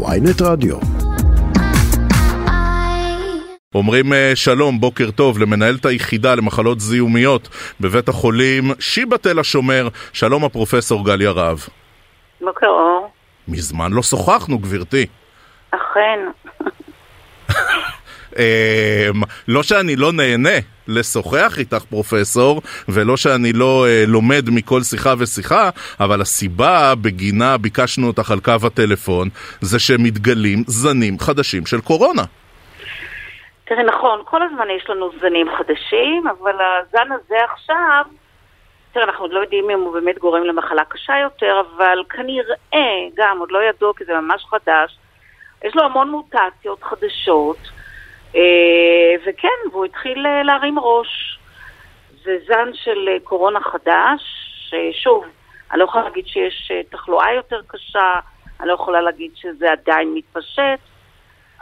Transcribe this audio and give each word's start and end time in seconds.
ויינט 0.00 0.42
רדיו. 0.42 0.76
אומרים 3.74 4.12
אה, 4.12 4.32
שלום, 4.34 4.80
בוקר 4.80 5.10
טוב, 5.10 5.38
למנהלת 5.38 5.86
היחידה 5.86 6.34
למחלות 6.34 6.80
זיהומיות 6.80 7.48
בבית 7.80 8.08
החולים 8.08 8.64
שיבא 8.78 9.16
תל 9.16 9.38
השומר, 9.38 9.88
שלום 10.12 10.44
הפרופסור 10.44 11.04
גליה 11.04 11.30
רהב. 11.30 11.58
בוקר 12.40 12.66
אור. 12.66 13.10
מזמן 13.48 13.92
לא 13.92 14.02
שוחחנו, 14.02 14.58
גברתי. 14.58 15.06
אכן. 15.70 16.20
אמ, 18.38 19.22
לא 19.48 19.62
שאני 19.62 19.96
לא 19.96 20.12
נהנה 20.12 20.58
לשוחח 20.88 21.58
איתך 21.58 21.84
פרופסור, 21.90 22.62
ולא 22.88 23.16
שאני 23.16 23.52
לא 23.52 23.86
uh, 23.86 24.10
לומד 24.10 24.44
מכל 24.50 24.80
שיחה 24.80 25.14
ושיחה, 25.18 25.70
אבל 26.00 26.20
הסיבה 26.20 26.94
בגינה 27.02 27.58
ביקשנו 27.58 28.06
אותך 28.06 28.30
על 28.30 28.40
קו 28.40 28.66
הטלפון, 28.66 29.28
זה 29.60 29.78
שמתגלים 29.78 30.58
זנים 30.66 31.18
חדשים 31.18 31.66
של 31.66 31.80
קורונה. 31.80 32.22
תראה, 33.64 33.82
נכון, 33.82 34.22
כל 34.24 34.42
הזמן 34.42 34.66
יש 34.76 34.90
לנו 34.90 35.10
זנים 35.20 35.46
חדשים, 35.58 36.24
אבל 36.28 36.54
הזן 36.54 37.12
הזה 37.12 37.36
עכשיו, 37.52 38.04
תראה, 38.92 39.04
אנחנו 39.04 39.24
עוד 39.24 39.32
לא 39.32 39.40
יודעים 39.40 39.70
אם 39.70 39.80
הוא 39.80 39.92
באמת 39.92 40.18
גורם 40.18 40.44
למחלה 40.44 40.84
קשה 40.84 41.14
יותר, 41.22 41.62
אבל 41.76 41.98
כנראה, 42.10 43.08
גם, 43.16 43.38
עוד 43.38 43.50
לא 43.50 43.58
ידוע 43.62 43.92
כי 43.96 44.04
זה 44.04 44.12
ממש 44.14 44.44
חדש, 44.50 44.98
יש 45.64 45.76
לו 45.76 45.84
המון 45.84 46.10
מוטציות 46.10 46.82
חדשות. 46.82 47.81
אה, 48.36 49.14
וכן, 49.26 49.68
והוא 49.72 49.84
התחיל 49.84 50.26
אה, 50.26 50.42
להרים 50.42 50.78
ראש. 50.78 51.38
זה 52.24 52.36
זן 52.46 52.70
של 52.74 53.08
אה, 53.08 53.16
קורונה 53.24 53.60
חדש, 53.60 54.22
ששוב, 54.68 55.24
אני 55.70 55.78
לא 55.78 55.84
יכולה 55.84 56.04
להגיד 56.04 56.26
שיש 56.26 56.72
תחלואה 56.90 57.34
יותר 57.34 57.60
קשה, 57.66 58.12
אני 58.60 58.68
לא 58.68 58.74
יכולה 58.74 59.00
להגיד 59.00 59.30
שזה 59.34 59.72
עדיין 59.72 60.14
מתפשט, 60.14 60.80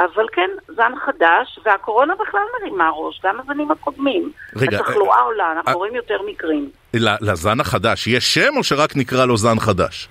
אבל 0.01 0.27
כן, 0.33 0.51
זן 0.67 0.93
חדש, 1.07 1.59
והקורונה 1.65 2.15
בכלל 2.15 2.41
מרימה 2.61 2.91
ראש, 2.91 3.21
גם 3.25 3.41
הזנים 3.41 3.71
הקודמים. 3.71 4.33
רגע, 4.57 4.77
התחלואה 4.77 5.21
עולה, 5.21 5.53
אנחנו 5.53 5.79
רואים 5.79 5.95
יותר 5.95 6.23
מקרים. 6.23 6.71
לזן 6.95 7.61
החדש 7.61 8.07
יש 8.07 8.35
שם 8.35 8.57
או 8.57 8.65
שרק 8.65 8.97
נקרא 8.97 9.27
לו 9.27 9.37
זן 9.37 9.59
חדש? 9.61 10.09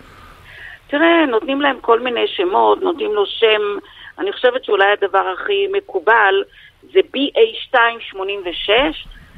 תראה, 0.88 1.26
נותנים 1.26 1.62
להם 1.62 1.80
כל 1.82 2.00
מיני 2.00 2.28
שמות, 2.28 2.82
נותנים 2.82 3.14
לו 3.14 3.26
שם... 3.26 3.80
אני 4.20 4.32
חושבת 4.32 4.64
שאולי 4.64 4.86
הדבר 4.92 5.34
הכי 5.34 5.68
מקובל 5.72 6.44
זה 6.94 7.00
BA286, 7.16 8.70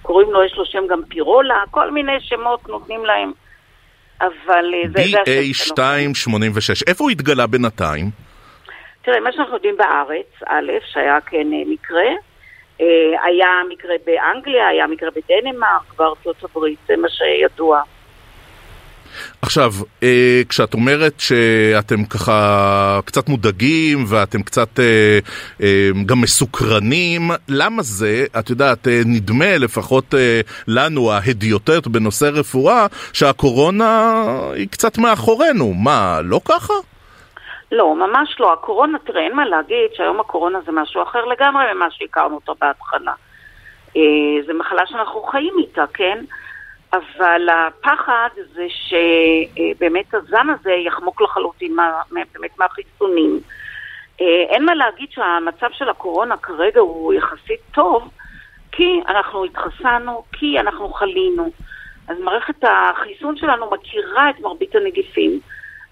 קוראים 0.01 0.31
לו, 0.31 0.43
יש 0.43 0.53
לו 0.57 0.65
שם 0.65 0.87
גם 0.87 1.01
פירולה, 1.09 1.63
כל 1.71 1.91
מיני 1.91 2.19
שמות 2.19 2.69
נותנים 2.69 3.05
להם, 3.05 3.31
אבל 4.21 4.73
אה, 4.73 4.89
זה... 4.89 5.17
BA286, 5.17 6.83
איפה 6.87 7.03
הוא 7.03 7.11
התגלה 7.11 7.47
בינתיים? 7.47 8.05
תראה, 9.01 9.19
מה 9.19 9.31
שאנחנו 9.31 9.53
יודעים 9.53 9.77
בארץ, 9.77 10.27
א', 10.45 10.71
שהיה 10.91 11.21
כן 11.21 11.53
אה, 11.53 11.61
מקרה, 11.67 12.09
אה, 12.81 13.23
היה 13.23 13.47
מקרה 13.69 13.95
באנגליה, 14.05 14.67
היה 14.67 14.87
מקרה 14.87 15.09
בדנמרק, 15.11 15.93
בארצות 15.97 16.43
הברית, 16.43 16.79
זה 16.87 16.95
מה 16.97 17.07
שידוע. 17.09 17.81
עכשיו, 19.41 19.71
אה, 20.03 20.41
כשאת 20.49 20.73
אומרת 20.73 21.19
שאתם 21.19 22.05
ככה 22.05 22.99
קצת 23.05 23.29
מודאגים 23.29 23.97
ואתם 24.07 24.43
קצת 24.43 24.79
אה, 24.79 25.19
אה, 25.61 25.89
גם 26.05 26.21
מסוקרנים, 26.21 27.21
למה 27.49 27.81
זה, 27.81 28.25
את 28.39 28.49
יודעת, 28.49 28.87
נדמה 29.05 29.57
לפחות 29.57 30.13
לנו, 30.67 31.11
ההדיוטות 31.11 31.87
בנושא 31.87 32.29
רפואה, 32.33 32.85
שהקורונה 33.13 34.13
היא 34.53 34.67
קצת 34.67 34.97
מאחורינו. 34.97 35.73
מה, 35.73 36.19
לא 36.23 36.39
ככה? 36.45 36.73
לא, 37.71 37.95
ממש 37.95 38.35
לא. 38.39 38.53
הקורונה, 38.53 38.97
תראה, 38.99 39.21
אין 39.21 39.35
מה 39.35 39.45
להגיד 39.45 39.89
שהיום 39.93 40.19
הקורונה 40.19 40.59
זה 40.65 40.71
משהו 40.71 41.03
אחר 41.03 41.25
לגמרי 41.25 41.63
ממה 41.73 41.87
שהכרנו 41.91 42.35
אותו 42.35 42.55
בהתחלה. 42.61 43.13
אה, 43.97 44.01
זו 44.47 44.53
מחלה 44.53 44.81
שאנחנו 44.85 45.21
חיים 45.21 45.53
איתה, 45.59 45.83
כן? 45.93 46.23
אבל 46.93 47.49
הפחד 47.49 48.29
זה 48.53 48.67
שבאמת 48.69 50.13
הזן 50.13 50.47
הזה 50.49 50.71
יחמוק 50.71 51.21
לחלוטין 51.21 51.75
מה, 51.75 52.01
באמת 52.11 52.59
מהחיסונים. 52.59 53.39
אה, 54.21 54.43
אין 54.49 54.65
מה 54.65 54.75
להגיד 54.75 55.11
שהמצב 55.11 55.67
של 55.71 55.89
הקורונה 55.89 56.37
כרגע 56.37 56.79
הוא 56.79 57.13
יחסית 57.13 57.59
טוב, 57.71 58.09
כי 58.71 59.01
אנחנו 59.07 59.43
התחסנו, 59.43 60.23
כי 60.31 60.59
אנחנו 60.59 60.93
חלינו. 60.93 61.51
אז 62.07 62.19
מערכת 62.19 62.63
החיסון 62.63 63.37
שלנו 63.37 63.71
מכירה 63.71 64.29
את 64.29 64.39
מרבית 64.39 64.75
הנגיפים, 64.75 65.39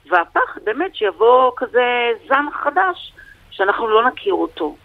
והפחד 0.10 0.62
באמת 0.64 0.96
שיבוא 0.96 1.52
כזה 1.56 2.12
זן 2.28 2.46
חדש, 2.54 3.14
שאנחנו 3.52 3.88
לא 3.88 4.08
נכיר 4.08 4.34
אותו. 4.34 4.76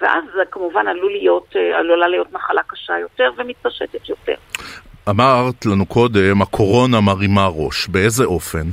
ואז 0.00 0.24
כמובן 0.50 0.88
עלול 0.88 1.12
להיות, 1.12 1.56
אה, 1.56 1.78
עלולה 1.78 2.08
להיות 2.08 2.32
מחלה 2.32 2.62
קשה 2.62 2.98
יותר 2.98 3.30
ומתפשטת 3.36 4.08
יותר. 4.08 4.34
אמרת 5.10 5.66
לנו 5.66 5.86
קודם, 5.86 6.42
הקורונה 6.42 7.00
מרימה 7.00 7.46
ראש. 7.46 7.88
באיזה 7.88 8.24
אופן? 8.24 8.66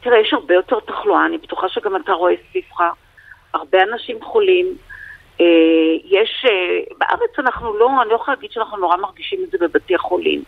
תראה, 0.00 0.18
יש 0.20 0.32
הרבה 0.32 0.54
יותר 0.54 0.80
תחלואה, 0.80 1.26
אני 1.26 1.38
בטוחה 1.38 1.68
שגם 1.68 1.96
אתה 1.96 2.12
רואה 2.12 2.34
סביבך. 2.50 2.80
הרבה 3.54 3.82
אנשים 3.82 4.16
חולים. 4.22 4.66
אה, 5.40 5.46
יש, 6.04 6.46
אה, 6.48 6.94
בארץ 6.98 7.38
אנחנו 7.38 7.76
לא, 7.76 8.02
אני 8.02 8.10
לא 8.10 8.14
יכולה 8.14 8.34
להגיד 8.34 8.50
שאנחנו 8.52 8.76
נורא 8.76 8.96
מרגישים 8.96 9.38
את 9.44 9.50
זה 9.50 9.58
בבתי 9.60 9.94
החולים, 9.94 10.42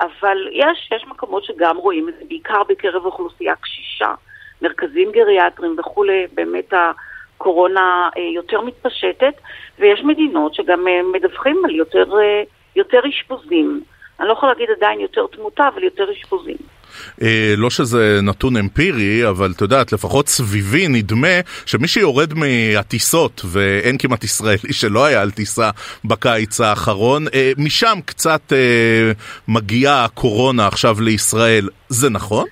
אבל 0.00 0.38
יש, 0.52 0.90
יש 0.94 1.04
מקומות 1.06 1.44
שגם 1.44 1.76
רואים 1.76 2.08
את 2.08 2.14
זה, 2.18 2.24
בעיקר 2.28 2.62
בקרב 2.68 3.04
אוכלוסייה 3.04 3.56
קשישה, 3.56 4.14
מרכזים 4.62 5.12
גריאטריים 5.12 5.76
וכולי, 5.78 6.26
באמת 6.34 6.72
הקורונה 6.72 8.08
אה, 8.16 8.22
יותר 8.22 8.60
מתפשטת, 8.60 9.34
ויש 9.78 10.00
מדינות 10.04 10.54
שגם 10.54 10.86
מדווחים 11.12 11.62
על 11.64 11.74
יותר, 11.74 12.04
יותר 12.76 13.00
אשפוזים. 13.08 13.82
אני 14.20 14.28
לא 14.28 14.32
יכולה 14.32 14.52
להגיד 14.52 14.68
עדיין 14.76 15.00
יותר 15.00 15.26
תמותה, 15.32 15.68
אבל 15.74 15.84
יותר 15.84 16.12
אשפוזים. 16.12 16.56
אה, 17.22 17.54
לא 17.56 17.70
שזה 17.70 18.18
נתון 18.22 18.56
אמפירי, 18.56 19.28
אבל 19.28 19.52
את 19.56 19.60
יודעת, 19.60 19.92
לפחות 19.92 20.28
סביבי 20.28 20.88
נדמה 20.88 21.40
שמי 21.66 21.88
שיורד 21.88 22.34
מהטיסות, 22.34 23.40
ואין 23.52 23.98
כמעט 23.98 24.24
ישראלי 24.24 24.72
שלא 24.72 25.04
היה 25.04 25.22
על 25.22 25.30
טיסה 25.30 25.70
בקיץ 26.04 26.60
האחרון, 26.60 27.24
אה, 27.34 27.52
משם 27.58 27.98
קצת 28.06 28.52
אה, 28.52 29.12
מגיעה 29.48 30.04
הקורונה 30.04 30.66
עכשיו 30.66 30.96
לישראל. 31.00 31.68
זה 31.88 32.10
נכון? 32.10 32.46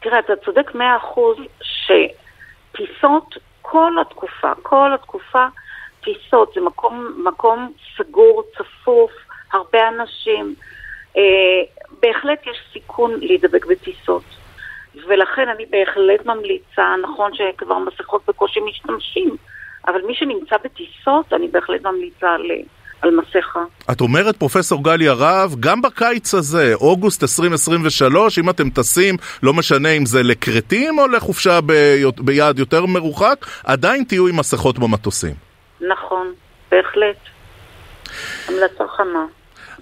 תראה, 0.00 0.18
אתה 0.18 0.32
צודק 0.44 0.74
מאה 0.74 0.96
אחוז 0.96 1.36
שטיסות 1.62 3.34
כל 3.62 3.92
התקופה, 4.00 4.52
כל 4.62 4.90
התקופה, 4.94 5.46
טיסות 6.04 6.52
זה 6.54 6.60
מקום, 6.60 7.22
מקום 7.24 7.72
סגור, 7.96 8.42
צפוף, 8.58 9.10
הרבה 9.52 9.78
אנשים. 9.88 10.54
אה, 11.16 11.22
בהחלט 12.02 12.46
יש 12.46 12.56
סיכון 12.72 13.20
להידבק 13.20 13.66
בטיסות. 13.66 14.22
ולכן 15.08 15.48
אני 15.56 15.66
בהחלט 15.66 16.26
ממליצה, 16.26 16.94
נכון 17.02 17.30
שכבר 17.34 17.78
מסכות 17.78 18.22
בקושי 18.28 18.60
משתמשים, 18.60 19.36
אבל 19.88 20.02
מי 20.06 20.14
שנמצא 20.14 20.56
בטיסות, 20.64 21.32
אני 21.32 21.48
בהחלט 21.48 21.82
ממליצה 21.86 22.30
על, 22.30 22.42
על 23.02 23.10
מסכה. 23.10 23.64
את 23.92 24.00
אומרת, 24.00 24.36
פרופסור 24.36 24.84
גליה 24.84 25.12
רהב, 25.12 25.50
גם 25.60 25.82
בקיץ 25.82 26.34
הזה, 26.34 26.74
אוגוסט 26.74 27.22
2023, 27.22 28.38
אם 28.38 28.50
אתם 28.50 28.70
טסים, 28.70 29.16
לא 29.42 29.54
משנה 29.54 29.88
אם 29.88 30.06
זה 30.06 30.22
לכרתים 30.22 30.98
או 30.98 31.08
לחופשה 31.08 31.60
ב... 31.66 31.72
ביעד 32.18 32.58
יותר 32.58 32.86
מרוחק, 32.86 33.46
עדיין 33.64 34.04
תהיו 34.04 34.26
עם 34.26 34.36
מסכות 34.36 34.78
במטוסים. 34.78 35.34
נכון, 35.80 36.32
בהחלט. 36.70 37.16
המלצה 38.48 38.84
חמה. 38.88 39.24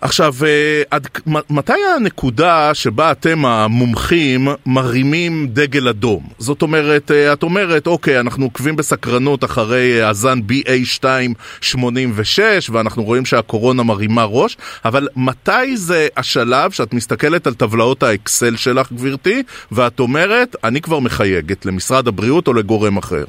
עכשיו, 0.05 0.33
אה, 0.47 0.83
עד, 0.91 1.07
מתי 1.51 1.73
הנקודה 1.97 2.75
שבה 2.75 3.13
אתם 3.13 3.45
המומחים 3.45 4.49
מרימים 4.67 5.47
דגל 5.47 5.89
אדום? 5.89 6.23
זאת 6.39 6.63
אומרת, 6.63 7.11
אה, 7.11 7.33
את 7.33 7.43
אומרת, 7.43 7.87
אוקיי, 7.87 8.21
אנחנו 8.21 8.45
עוקבים 8.45 8.77
בסקרנות 8.77 9.45
אחרי 9.45 10.03
הזן 10.03 10.39
BA286 10.49 12.39
ואנחנו 12.73 13.05
רואים 13.05 13.25
שהקורונה 13.25 13.83
מרימה 13.83 14.25
ראש, 14.25 14.57
אבל 14.85 15.09
מתי 15.17 15.77
זה 15.77 16.09
השלב 16.17 16.71
שאת 16.71 16.95
מסתכלת 16.95 17.47
על 17.47 17.55
טבלאות 17.55 18.03
האקסל 18.03 18.57
שלך, 18.57 18.93
גברתי, 18.93 19.43
ואת 19.73 20.01
אומרת, 20.01 20.57
אני 20.65 20.81
כבר 20.81 20.99
מחייגת 20.99 21.67
למשרד 21.67 22.09
הבריאות 22.09 22.49
או 22.49 22.53
לגורם 22.53 22.97
אחר? 22.97 23.25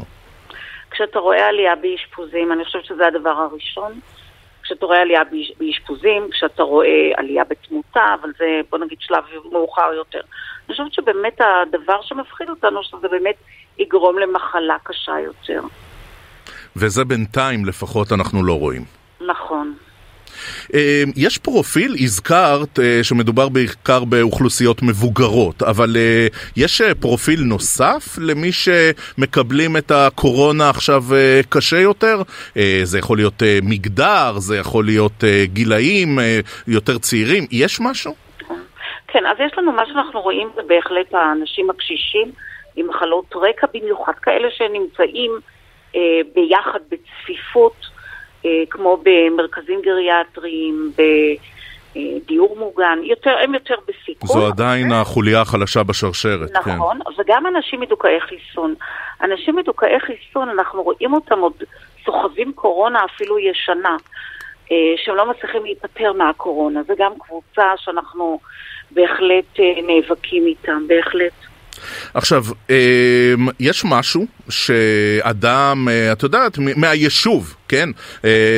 כשאתה 0.91 1.19
רואה 1.19 1.47
עלייה 1.47 1.75
באשפוזים, 1.75 2.51
אני 2.51 2.65
חושבת 2.65 2.85
שזה 2.85 3.07
הדבר 3.07 3.29
הראשון. 3.29 3.91
כשאתה 4.65 4.85
רואה 4.85 5.01
עלייה 5.01 5.21
באשפוזים, 5.59 6.27
כשאתה 6.31 6.63
רואה 6.63 7.11
עלייה 7.17 7.43
בתמותה, 7.43 8.15
אבל 8.21 8.29
זה 8.37 8.61
בוא 8.69 8.79
נגיד 8.79 8.97
שלב 9.01 9.23
מאוחר 9.51 9.93
יותר. 9.93 10.21
אני 10.65 10.73
חושבת 10.73 10.93
שבאמת 10.93 11.41
הדבר 11.41 12.01
שמפחיד 12.01 12.49
אותנו, 12.49 12.83
שזה 12.83 13.07
באמת 13.07 13.35
יגרום 13.77 14.19
למחלה 14.19 14.77
קשה 14.83 15.19
יותר. 15.19 15.61
וזה 16.75 17.05
בינתיים 17.05 17.65
לפחות 17.65 18.11
אנחנו 18.11 18.43
לא 18.43 18.53
רואים. 18.59 18.81
נכון. 19.27 19.73
יש 21.15 21.37
פרופיל, 21.37 21.95
הזכרת 21.99 22.79
שמדובר 23.03 23.49
בעיקר 23.49 24.03
באוכלוסיות 24.03 24.81
מבוגרות, 24.83 25.63
אבל 25.63 25.97
יש 26.57 26.81
פרופיל 26.99 27.39
נוסף 27.43 28.17
למי 28.21 28.51
שמקבלים 28.51 29.77
את 29.77 29.91
הקורונה 29.91 30.69
עכשיו 30.69 31.03
קשה 31.49 31.77
יותר? 31.79 32.21
זה 32.83 32.99
יכול 32.99 33.17
להיות 33.17 33.43
מגדר, 33.63 34.33
זה 34.37 34.57
יכול 34.57 34.85
להיות 34.85 35.23
גילאים 35.43 36.19
יותר 36.67 36.97
צעירים, 36.97 37.43
יש 37.51 37.79
משהו? 37.81 38.15
כן, 39.07 39.25
אז 39.25 39.37
יש 39.45 39.57
לנו 39.57 39.71
מה 39.71 39.85
שאנחנו 39.85 40.21
רואים 40.21 40.49
זה 40.55 40.61
בהחלט 40.67 41.13
האנשים 41.13 41.69
הקשישים 41.69 42.31
עם 42.75 42.87
מחלות 42.87 43.33
רקע, 43.35 43.67
במיוחד 43.73 44.13
כאלה 44.21 44.47
שנמצאים 44.51 45.31
אה, 45.95 46.01
ביחד 46.35 46.79
בצפיפות, 46.89 47.75
אה, 47.81 47.94
כמו 48.69 48.97
במרכזים 49.03 49.81
גריאטריים, 49.81 50.91
בדיור 51.95 52.57
מוגן, 52.59 52.99
יותר, 53.03 53.35
הם 53.43 53.53
יותר 53.53 53.75
בסיכון. 53.87 54.27
זו 54.27 54.47
עדיין 54.47 54.91
החוליה 54.91 55.41
החלשה 55.41 55.83
בשרשרת, 55.83 56.51
נכון, 56.51 56.63
כן. 56.63 56.77
נכון, 56.77 56.99
וגם 57.17 57.47
אנשים 57.47 57.79
מדוכאי 57.79 58.19
חיסון. 58.19 58.75
אנשים 59.21 59.55
מדוכאי 59.55 59.99
חיסון, 59.99 60.49
אנחנו 60.49 60.83
רואים 60.83 61.13
אותם 61.13 61.39
עוד 61.39 61.63
סוחבים 62.05 62.53
קורונה 62.53 62.99
אפילו 63.05 63.39
ישנה. 63.39 63.97
אה, 64.71 64.93
שהם 64.97 65.15
לא 65.15 65.29
מצליחים 65.29 65.63
להיפטר 65.63 66.13
מהקורונה. 66.13 66.83
זו 66.83 66.93
גם 66.97 67.11
קבוצה 67.19 67.63
שאנחנו 67.77 68.39
בהחלט 68.91 69.59
אה, 69.59 69.73
נאבקים 69.87 70.45
איתם, 70.45 70.87
בהחלט. 70.87 71.33
עכשיו, 72.13 72.43
אמ, 72.69 72.75
יש 73.59 73.85
משהו 73.85 74.25
שאדם, 74.49 75.87
אה, 75.89 76.11
את 76.11 76.23
יודעת, 76.23 76.57
מהיישוב, 76.57 77.55
כן, 77.67 77.89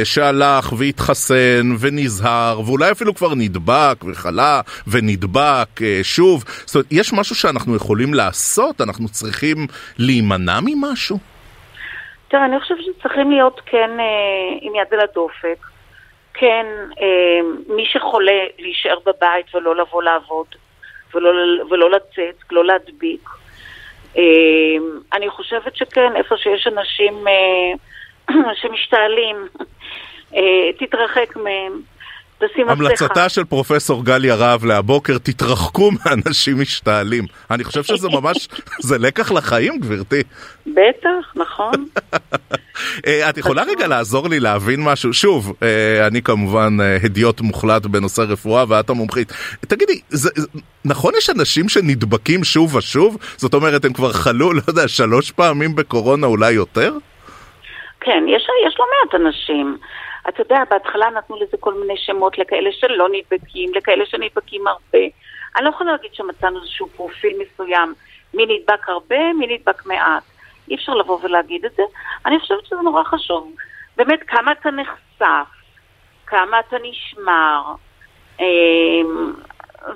שהלך 0.04 0.74
והתחסן 0.78 1.76
ונזהר, 1.80 2.62
ואולי 2.66 2.92
אפילו 2.92 3.16
כבר 3.16 3.36
נדבק 3.36 4.04
וחלה 4.12 4.62
ונדבק 4.88 5.70
שוב, 6.04 6.44
זאת 6.66 6.76
אומרת, 6.76 6.88
יש 6.92 7.14
משהו 7.14 7.36
שאנחנו 7.36 7.76
יכולים 7.76 8.14
לעשות? 8.14 8.82
אנחנו 8.82 9.08
צריכים 9.10 9.58
להימנע 9.98 10.60
ממשהו? 10.64 11.18
תראה, 12.28 12.46
אני 12.46 12.60
חושבת 12.60 12.78
שצריכים 12.86 13.32
להיות 13.32 13.62
כן 13.66 13.90
עם 14.62 14.76
יד 14.76 14.94
על 14.94 15.00
הדופק. 15.00 15.68
כן, 16.40 16.66
אה, 17.02 17.76
מי 17.76 17.86
שחולה, 17.86 18.42
להישאר 18.60 19.00
בבית 19.06 19.56
ולא 19.56 19.76
לבוא 19.76 20.04
לעבוד, 20.04 20.48
ולא, 21.16 21.30
ולא 21.70 21.92
לצאת, 21.92 22.36
לא 22.52 22.66
להדביק. 22.66 23.30
אה, 24.18 24.24
אני 25.14 25.30
חושבת 25.30 25.76
שכן, 25.76 26.16
איפה 26.16 26.36
שיש 26.38 26.68
אנשים 26.68 27.28
אה, 27.28 28.34
שמשתעלים, 28.62 29.48
תתרחק 30.80 31.36
מהם. 31.36 31.82
המלצתה 32.68 33.30
של 33.30 33.44
פרופסור 33.44 34.06
גליה 34.06 34.36
רהב 34.36 34.66
להבוקר, 34.66 35.18
תתרחקו 35.18 35.92
מאנשים 36.06 36.62
משתעלים. 36.62 37.24
אני 37.52 37.64
חושב 37.64 37.84
שזה 37.84 38.08
ממש, 38.10 38.48
זה 38.80 38.98
לקח 38.98 39.32
לחיים, 39.32 39.80
גברתי. 39.80 40.24
בטח, 40.78 41.34
נכון. 41.36 41.86
אה, 43.08 43.30
את 43.30 43.38
יכולה 43.38 43.64
רגע 43.64 43.88
לעזור 43.88 44.30
לי 44.30 44.40
להבין 44.40 44.80
משהו? 44.84 45.14
שוב, 45.14 45.54
אה, 45.64 46.08
אני 46.08 46.22
כמובן 46.22 46.78
אה, 46.82 46.98
הדיוט 47.04 47.42
מוחלט 47.42 47.86
בנושא 47.86 48.22
רפואה 48.22 48.64
ואת 48.70 48.90
המומחית. 48.90 49.32
תגידי, 49.60 50.02
זה, 50.10 50.30
נכון 50.86 51.14
יש 51.18 51.30
אנשים 51.30 51.70
שנדבקים 51.70 52.44
שוב 52.44 52.76
ושוב? 52.76 53.18
זאת 53.38 53.54
אומרת, 53.54 53.86
הם 53.86 53.94
כבר 53.94 54.12
חלו, 54.14 54.54
לא 54.54 54.62
יודע, 54.68 54.88
שלוש 54.88 55.32
פעמים 55.32 55.76
בקורונה, 55.76 56.28
אולי 56.28 56.52
יותר? 56.52 56.94
כן, 58.00 58.24
יש, 58.28 58.48
יש 58.68 58.76
לא 58.80 58.86
מעט 58.94 59.22
אנשים. 59.22 59.78
אתה 60.30 60.42
יודע, 60.42 60.64
בהתחלה 60.70 61.10
נתנו 61.18 61.36
לזה 61.36 61.58
כל 61.60 61.74
מיני 61.74 61.98
שמות 61.98 62.38
לכאלה 62.38 62.70
שלא 62.72 63.08
נדבקים, 63.12 63.74
לכאלה 63.74 64.06
שנדבקים 64.06 64.68
הרבה. 64.68 65.06
אני 65.56 65.66
לא 65.66 65.70
יכולה 65.70 65.92
להגיד 65.92 66.14
שמצאנו 66.14 66.60
איזשהו 66.62 66.88
פרופיל 66.88 67.34
מסוים, 67.40 67.94
מי 68.34 68.46
נדבק 68.46 68.90
הרבה, 68.90 69.34
מי 69.34 69.48
נדבק 69.48 69.86
מעט. 69.86 70.24
אי 70.70 70.76
אפשר 70.76 70.94
לבוא 70.94 71.20
ולהגיד 71.24 71.66
את 71.66 71.72
זה. 71.78 71.84
אני 72.26 72.40
חושבת 72.40 72.66
שזה 72.66 72.82
נורא 72.84 73.04
חשוב. 73.04 73.52
באמת, 73.98 74.20
כמה 74.28 74.52
אתה 74.52 74.70
נחשף, 74.72 75.48
כמה 76.26 76.60
אתה 76.60 76.78
נשמר. 76.84 77.62
אמ, 78.40 79.34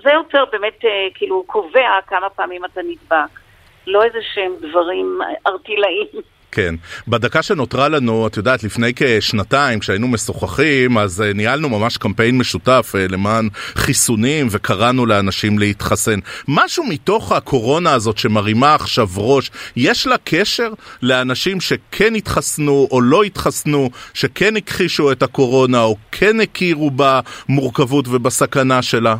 זה 0.04 0.12
יותר 0.12 0.44
באמת 0.52 0.86
אה, 0.86 1.08
כאילו 1.14 1.44
קובע 1.48 2.00
כמה 2.08 2.30
פעמים 2.30 2.66
אתה 2.66 2.82
נדבק. 2.82 3.40
לא 3.88 4.04
איזה 4.04 4.20
שהם 4.34 4.52
דברים 4.62 5.20
ארטילאיים. 5.48 6.08
כן. 6.52 6.76
בדקה 7.08 7.44
שנותרה 7.44 7.90
לנו, 7.90 8.28
את 8.28 8.38
יודעת, 8.38 8.64
לפני 8.64 8.92
כשנתיים, 8.96 9.80
כשהיינו 9.80 10.08
משוחחים, 10.08 10.98
אז 10.98 11.24
uh, 11.24 11.38
ניהלנו 11.38 11.70
ממש 11.70 11.98
קמפיין 11.98 12.38
משותף 12.38 12.92
uh, 12.96 13.12
למען 13.12 13.50
חיסונים, 13.54 14.48
וקראנו 14.52 15.06
לאנשים 15.06 15.60
להתחסן. 15.60 16.20
משהו 16.48 16.84
מתוך 16.84 17.32
הקורונה 17.32 17.94
הזאת 17.94 18.18
שמרימה 18.18 18.76
עכשיו 18.76 19.08
ראש, 19.18 19.52
יש 19.76 20.08
לה 20.08 20.16
קשר 20.24 20.70
לאנשים 21.02 21.62
שכן 21.62 22.16
התחסנו 22.16 22.88
או 22.92 23.02
לא 23.02 23.24
התחסנו, 23.24 23.90
שכן 24.14 24.58
הכחישו 24.58 25.12
את 25.12 25.24
הקורונה, 25.24 25.84
או 25.84 25.96
כן 26.12 26.40
הכירו 26.44 26.92
במורכבות 26.96 28.06
ובסכנה 28.08 28.82
שלה? 28.82 29.16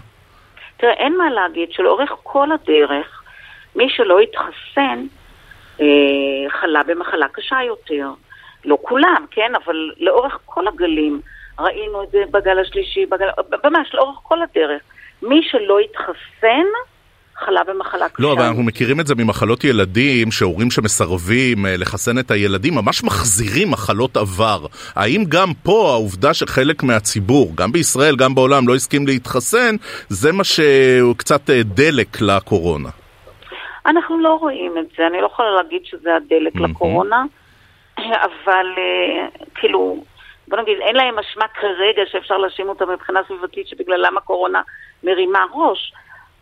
תראה, 0.78 0.94
אין 0.94 1.18
מה 1.18 1.30
להגיד 1.30 1.70
שלאורך 1.72 2.10
כל 2.24 2.48
הדרך, 2.52 3.22
מי 3.76 3.88
שלא 3.90 4.20
התחסן, 4.20 5.00
אה, 5.00 5.21
חלה 6.50 6.84
במחלה 6.88 7.28
קשה 7.34 7.58
יותר. 7.68 8.10
לא 8.66 8.78
כולם, 8.82 9.26
כן? 9.32 9.52
אבל 9.66 9.76
לאורך 10.00 10.38
כל 10.46 10.68
הגלים, 10.68 11.22
ראינו 11.60 12.04
את 12.04 12.12
זה 12.12 12.24
בגל 12.32 12.60
השלישי, 12.60 13.06
בגל... 13.06 13.28
ממש 13.64 13.94
לאורך 13.94 14.20
כל 14.24 14.38
הדרך. 14.42 14.82
מי 15.22 15.42
שלא 15.44 15.80
התחסן, 15.80 16.66
חלה 17.46 17.62
במחלה 17.68 18.10
קשה. 18.10 18.24
לא, 18.24 18.34
אבל 18.34 18.44
אנחנו 18.44 18.64
מכירים 18.64 19.00
את 19.00 19.08
זה 19.08 19.16
ממחלות 19.16 19.64
ילדים, 19.64 20.32
שהורים 20.32 20.72
שמסרבים 20.72 21.66
אה, 21.66 21.78
לחסן 21.78 22.20
את 22.20 22.32
הילדים 22.32 22.76
ממש 22.76 23.04
מחזירים 23.04 23.72
מחלות 23.72 24.18
עבר. 24.18 24.66
האם 24.96 25.24
גם 25.30 25.54
פה 25.64 25.90
העובדה 25.92 26.34
שחלק 26.34 26.84
מהציבור, 26.84 27.52
גם 27.56 27.72
בישראל, 27.72 28.16
גם 28.16 28.36
בעולם, 28.36 28.68
לא 28.68 28.76
הסכים 28.76 29.08
להתחסן, 29.08 29.76
זה 30.10 30.32
מה 30.32 30.44
שהוא 30.44 31.16
קצת 31.16 31.50
אה, 31.50 31.64
דלק 31.64 32.22
לקורונה? 32.22 32.90
אנחנו 33.86 34.20
לא 34.20 34.34
רואים 34.34 34.78
את 34.78 34.86
זה, 34.98 35.08
אני 35.08 35.22
לא 35.22 35.26
יכולה 35.26 35.52
להגיד 35.52 35.86
שזה 35.86 36.16
הדלק 36.16 36.56
mm-hmm. 36.56 36.70
לקורונה, 36.70 37.24
אבל 37.98 38.66
uh, 38.76 39.46
כאילו, 39.56 40.04
בוא 40.48 40.58
נגיד, 40.58 40.78
אין 40.80 40.96
להם 40.96 41.20
אשמה 41.20 41.48
כרגע 41.48 42.02
שאפשר 42.12 42.38
להאשים 42.38 42.70
אותם 42.70 42.90
מבחינה 42.90 43.20
סביבתית 43.28 43.68
שבגללם 43.68 44.18
הקורונה 44.18 44.62
מרימה 45.04 45.46
ראש, 45.54 45.94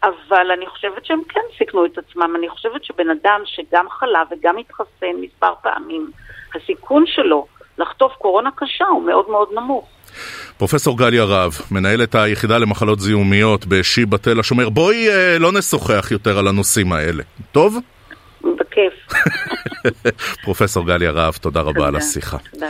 אבל 0.03 0.51
אני 0.51 0.68
חושבת 0.68 1.06
שהם 1.06 1.21
כן 1.30 1.41
סיכנו 1.57 1.86
את 1.86 1.97
עצמם. 1.97 2.36
אני 2.36 2.50
חושבת 2.50 2.83
שבן 2.83 3.09
אדם 3.09 3.42
שגם 3.45 3.89
חלה 3.89 4.24
וגם 4.31 4.57
התחסן 4.57 5.15
מספר 5.21 5.53
פעמים, 5.62 6.12
הסיכון 6.56 7.03
שלו 7.07 7.47
לחטוף 7.78 8.13
קורונה 8.16 8.49
קשה 8.56 8.85
הוא 8.87 9.04
מאוד 9.04 9.30
מאוד 9.30 9.54
נמוך. 9.54 9.90
פרופסור 10.59 10.97
גליה 10.97 11.23
רהב, 11.23 11.51
מנהלת 11.71 12.16
היחידה 12.16 12.57
למחלות 12.57 12.99
זיהומיות 12.99 13.66
בשיבא 13.66 14.18
תל 14.18 14.39
השומר, 14.39 14.69
בואי 14.69 15.09
אה, 15.09 15.39
לא 15.39 15.51
נשוחח 15.51 16.07
יותר 16.11 16.39
על 16.39 16.47
הנושאים 16.47 16.92
האלה, 16.92 17.23
טוב? 17.51 17.78
בכיף. 18.42 18.94
פרופסור 20.44 20.87
גליה 20.87 21.11
רהב, 21.11 21.33
תודה 21.33 21.61
רבה 21.61 21.73
תודה. 21.73 21.87
על 21.87 21.95
השיחה. 21.95 22.37
תודה. 22.51 22.68